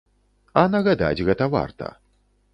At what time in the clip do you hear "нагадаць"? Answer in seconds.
0.75-1.25